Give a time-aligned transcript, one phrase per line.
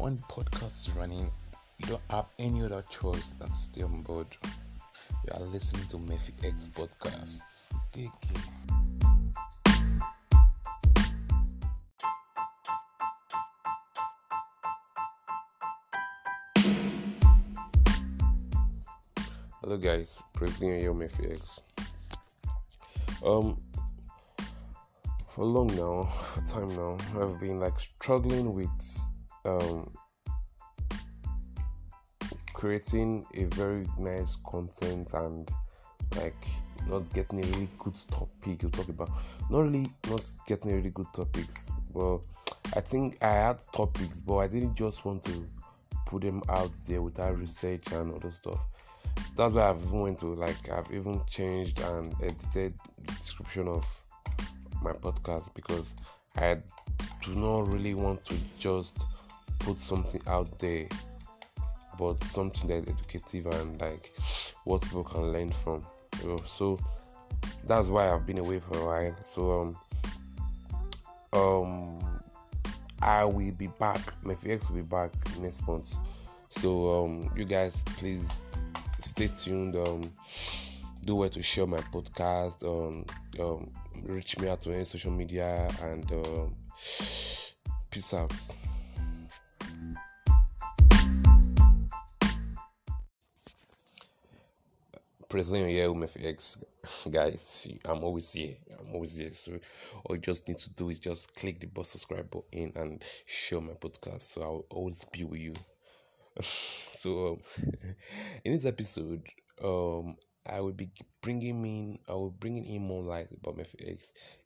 [0.00, 1.30] when the podcast is running,
[1.78, 4.26] you don't have any other choice than to stay on board.
[5.26, 7.42] You are listening to Murphy X podcast.
[7.92, 8.10] Kiki.
[19.60, 21.60] Hello guys, President Yo Murphy X.
[23.22, 23.58] Um
[25.28, 28.70] for long now, for time now, I've been like struggling with
[29.44, 29.90] um
[32.52, 35.50] creating a very nice content and
[36.16, 36.36] like
[36.88, 39.10] not getting a really good topic to talk about.
[39.50, 41.72] Not really not getting really good topics.
[41.94, 42.18] But
[42.76, 45.48] I think I had topics, but I didn't just want to
[46.06, 48.60] put them out there without research and other stuff.
[49.20, 52.74] So that's why I've even went to like I've even changed and edited
[53.06, 53.84] the description of
[54.82, 55.94] my podcast because
[56.36, 56.58] I
[57.22, 58.98] do not really want to just
[59.70, 60.88] put something out there
[61.96, 64.12] but something that is educative and like
[64.64, 65.84] what people can learn from.
[66.22, 66.42] You know?
[66.46, 66.78] So
[67.66, 69.16] that's why I've been away for a while.
[69.22, 72.20] So um um
[73.00, 74.00] I will be back.
[74.24, 75.94] My FX will be back next month.
[76.48, 78.60] So um you guys please
[78.98, 79.76] stay tuned.
[79.76, 80.02] Um
[81.04, 82.64] do where to share my podcast.
[82.64, 83.04] Um,
[83.38, 83.70] um
[84.02, 86.54] reach me out on any social media and um,
[87.90, 88.32] peace out.
[95.30, 96.64] President here with X
[97.08, 97.68] guys.
[97.84, 98.54] I'm always here.
[98.80, 99.30] I'm always here.
[99.30, 99.52] So
[100.04, 103.74] all you just need to do is just click the subscribe button and share my
[103.74, 104.22] podcast.
[104.22, 105.54] So I'll always be with you.
[106.42, 107.62] so um,
[108.44, 109.22] in this episode,
[109.62, 110.16] um,
[110.48, 110.90] I will be
[111.22, 113.64] bringing in, I will bringing in more light about my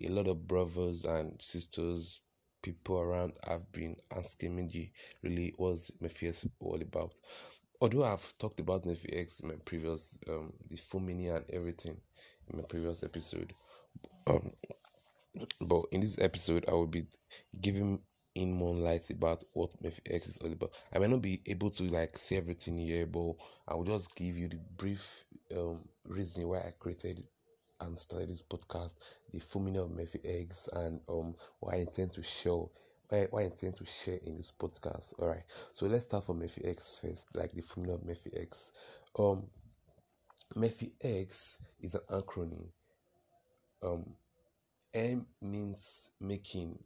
[0.00, 2.22] A lot of brothers and sisters,
[2.62, 4.92] people around have been asking me
[5.24, 7.14] really what's my X all about.
[7.80, 11.96] Although I've talked about my X in my previous, um, the Fumini and everything
[12.48, 13.54] in my previous episode,
[14.26, 14.52] um,
[15.60, 17.06] but in this episode I will be
[17.60, 18.00] giving
[18.34, 20.72] in more light about what Murphy X is all about.
[20.92, 23.34] I might not be able to like say everything here, but
[23.68, 25.24] I will just give you the brief
[25.56, 27.24] um, reason why I created
[27.80, 28.94] and started this podcast,
[29.32, 32.70] the formula of Murphy X, and um what I intend to show.
[33.10, 35.14] What I intend to share in this podcast.
[35.18, 35.42] All right,
[35.72, 38.72] so let's start from Murphy X first, like the formula of Murphy X.
[39.18, 39.44] Um,
[40.54, 42.66] Murphy X is an acronym.
[43.82, 44.04] Um,
[44.92, 46.78] M means making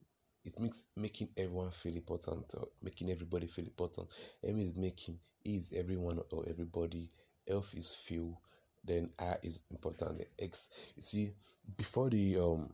[0.44, 4.08] it makes making everyone feel important or making everybody feel important.
[4.44, 7.08] M is making, is everyone or everybody,
[7.48, 8.40] F is feel,
[8.84, 10.18] then I is important.
[10.18, 11.32] The X you see
[11.76, 12.70] before the um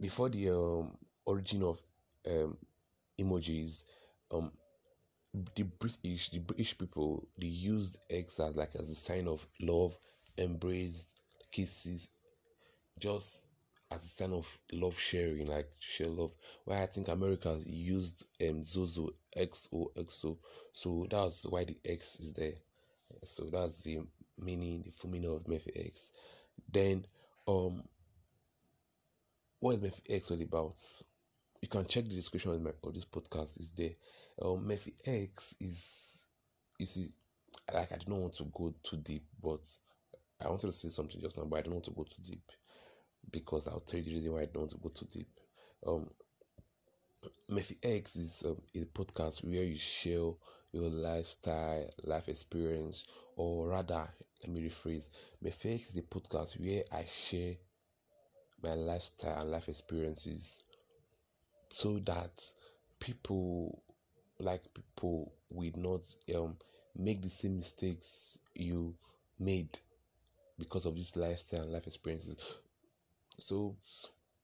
[0.00, 1.80] before the um origin of
[2.28, 2.56] um
[3.18, 3.84] emojis,
[4.30, 4.52] um
[5.54, 9.96] the British the British people they used X as like as a sign of love,
[10.36, 11.08] embrace,
[11.52, 12.10] kisses,
[12.98, 13.46] just
[13.90, 16.32] as a sign of love sharing, like share love.
[16.64, 20.38] Why I think America used um Zozo XOXO,
[20.72, 22.54] so that's why the X is there.
[23.24, 24.00] So that's the
[24.38, 26.12] meaning, the full meaning of Murphy X.
[26.72, 27.06] Then,
[27.48, 27.84] um,
[29.60, 30.78] what is Murphy X all about?
[31.62, 33.60] You can check the description of, my, of this podcast.
[33.60, 33.90] Is there?
[34.42, 36.26] Um, Murphy X is
[36.78, 37.12] is
[37.72, 39.66] like I don't want to go too deep, but
[40.40, 42.50] I wanted to say something just now, but I don't want to go too deep
[43.30, 45.28] because I'll tell you the reason why I don't want to go too deep.
[45.86, 46.08] Um,
[47.48, 50.32] Murphy X is um, a podcast where you share
[50.72, 53.06] your lifestyle, life experience,
[53.36, 54.08] or rather,
[54.42, 55.08] let me rephrase.
[55.42, 57.56] Murphy X is a podcast where I share
[58.62, 60.62] my lifestyle and life experiences
[61.70, 62.30] so that
[63.00, 63.82] people
[64.38, 66.02] like people will not
[66.36, 66.56] um
[66.96, 68.94] make the same mistakes you
[69.38, 69.78] made
[70.58, 72.58] because of this lifestyle and life experiences
[73.36, 73.76] so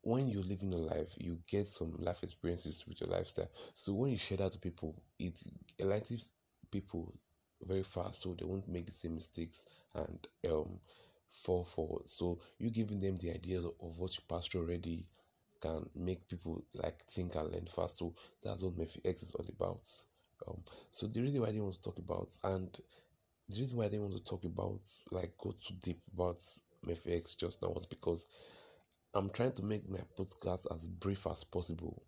[0.03, 3.51] when you're living your life, you get some life experiences with your lifestyle.
[3.75, 5.39] So when you share that to people, it
[5.81, 6.31] enlightens
[6.71, 7.13] people
[7.63, 10.79] very fast, so they won't make the same mistakes and um
[11.29, 12.09] fall forward.
[12.09, 15.07] So you giving them the ideas of, of what you passed already
[15.61, 17.99] can make people like think and learn fast.
[17.99, 19.87] So that's what Murphy X is all about.
[20.49, 22.79] Um, so the reason why I didn't want to talk about and
[23.49, 24.81] the reason why I didn't want to talk about
[25.11, 26.39] like go too deep about
[26.85, 28.27] Murphy X just now was because
[29.15, 32.03] I'm trying to make my podcast as brief as possible.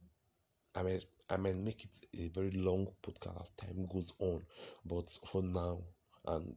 [0.75, 1.01] I mean,
[1.31, 4.43] I might make it a very long podcast as time goes on,
[4.85, 5.81] but for now,
[6.27, 6.55] and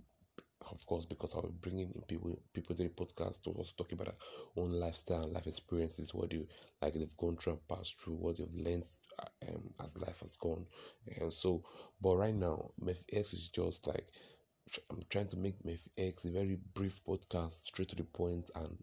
[0.69, 4.07] of course, because be bringing in people people to the podcast to also talk about
[4.07, 6.47] their own lifestyle and life experiences, what you
[6.81, 8.85] like they've gone through and passed through, what they've learned
[9.49, 10.65] um, as life has gone.
[11.19, 11.63] And so,
[12.01, 14.07] but right now, Meth X is just like
[14.89, 18.77] I'm trying to make Meth X a very brief podcast, straight to the point and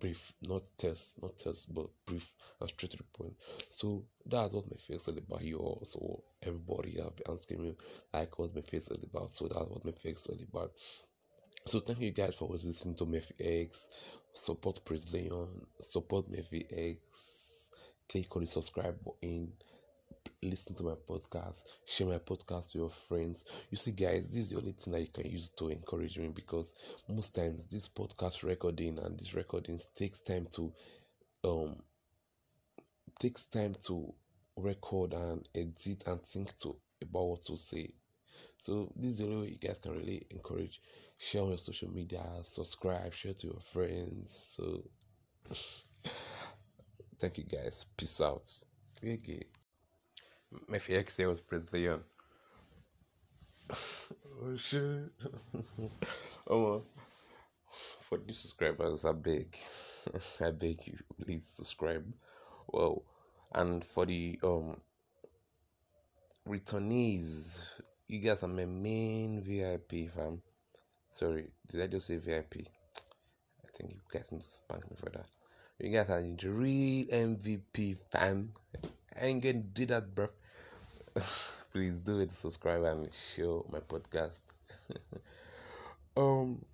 [0.00, 3.34] brief, not test, not test, but brief and straight to the point.
[3.70, 5.42] So that's what my face is about.
[5.42, 7.76] You also, everybody have been asking me
[8.12, 9.30] like what my face is about.
[9.32, 10.72] So that's what my face is about.
[11.66, 13.88] So thank you guys for listening to Mephi X.
[14.34, 15.48] Support Praise Leon.
[15.80, 17.70] Support Mephi X.
[18.08, 19.52] Click on the subscribe button
[20.44, 23.66] listen to my podcast, share my podcast to your friends.
[23.70, 26.28] You see, guys, this is the only thing that you can use to encourage me
[26.28, 26.74] because
[27.08, 30.72] most times this podcast recording and these recordings takes time to
[31.44, 31.76] um
[33.18, 34.12] takes time to
[34.56, 37.92] record and edit and think to about what to say.
[38.58, 40.80] So this is the only way you guys can really encourage.
[41.18, 44.56] Share on your social media, subscribe, share to your friends.
[44.56, 44.82] So
[47.18, 47.86] thank you guys.
[47.96, 48.48] Peace out.
[49.02, 49.44] Okay.
[50.68, 52.00] My fiancé was Brazilian.
[53.70, 55.10] oh shit.
[56.50, 56.82] oh,
[58.00, 59.56] for the subscribers, I beg,
[60.40, 62.04] I beg you, please subscribe.
[62.68, 63.02] Well,
[63.54, 64.80] and for the um
[66.48, 70.42] returnees, you guys are my main VIP fam.
[71.08, 72.66] Sorry, did I just say VIP?
[73.64, 75.26] I think you guys need to spank me for that.
[75.78, 78.52] You guys are the real MVP fam.
[79.20, 80.28] I ain't gonna do that, bro.
[81.72, 84.42] please do it subscribe and share my podcast
[86.16, 86.64] um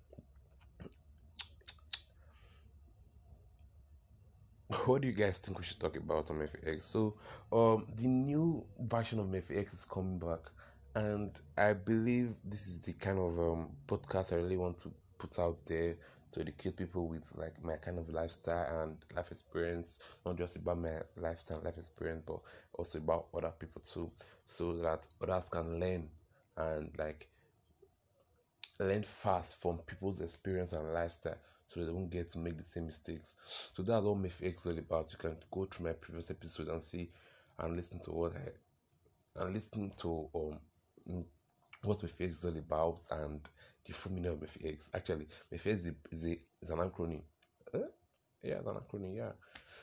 [4.85, 6.83] what do you guys think we should talk about on MFX?
[6.85, 7.15] So,
[7.51, 10.39] um, the new version of MFX is coming back,
[10.95, 15.37] and I believe this is the kind of um podcast I really want to put
[15.39, 15.95] out there
[16.31, 20.79] to educate people with like my kind of lifestyle and life experience, not just about
[20.79, 22.39] my lifestyle life experience, but
[22.73, 24.11] also about other people too,
[24.45, 26.09] so that others can learn
[26.57, 27.27] and like
[28.79, 31.37] learn fast from people's experience and lifestyle
[31.67, 33.37] so they don't get to make the same mistakes.
[33.73, 35.11] So that's what MFX is all about.
[35.11, 37.09] You can go through my previous episode and see
[37.59, 41.25] and listen to what I and listen to um
[41.83, 43.39] what MFX is all about and
[43.85, 44.89] the full meaning of MFX.
[44.93, 46.25] Actually, MFX is, is,
[46.61, 47.21] is an acronym.
[47.73, 47.79] Uh,
[48.43, 49.31] yeah, it's an acronym, yeah.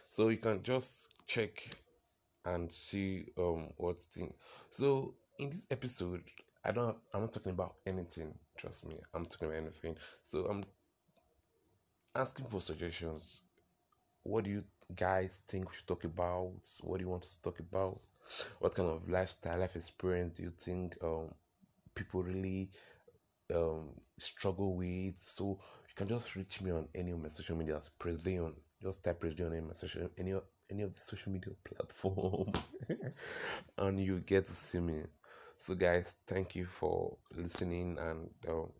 [0.09, 1.69] So you can just check
[2.45, 4.33] and see um what's thing.
[4.71, 6.23] So in this episode,
[6.65, 8.97] I don't I'm not talking about anything, trust me.
[9.15, 9.97] I'm talking about anything.
[10.23, 10.65] So I'm
[12.15, 13.43] asking for suggestions.
[14.23, 14.65] What do you
[14.95, 16.53] guys think we should talk about?
[16.81, 18.01] What do you want to talk about?
[18.59, 21.33] What kind of lifestyle, life experience do you think um
[21.95, 22.71] people really
[23.55, 25.17] um struggle with.
[25.17, 27.81] So you can just reach me on any of my social media.
[27.99, 28.55] Praise Leon.
[28.83, 30.35] Just type Praise Leon in my social any
[30.71, 32.53] any of the social media platform,
[33.79, 35.03] and you get to see me.
[35.57, 38.71] So guys, thank you for listening and um,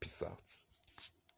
[0.00, 0.73] peace out.